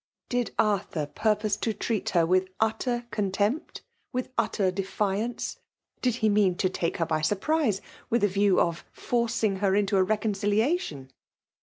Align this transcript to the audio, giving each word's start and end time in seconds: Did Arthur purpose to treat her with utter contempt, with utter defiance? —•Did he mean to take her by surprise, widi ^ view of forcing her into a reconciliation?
Did 0.29 0.55
Arthur 0.57 1.05
purpose 1.05 1.55
to 1.57 1.73
treat 1.75 2.09
her 2.09 2.25
with 2.25 2.49
utter 2.59 3.05
contempt, 3.11 3.83
with 4.11 4.31
utter 4.35 4.71
defiance? 4.71 5.59
—•Did 6.01 6.15
he 6.15 6.27
mean 6.27 6.55
to 6.55 6.69
take 6.69 6.97
her 6.97 7.05
by 7.05 7.21
surprise, 7.21 7.81
widi 8.11 8.23
^ 8.27 8.27
view 8.27 8.59
of 8.59 8.83
forcing 8.91 9.57
her 9.57 9.75
into 9.75 9.97
a 9.97 10.03
reconciliation? 10.03 11.11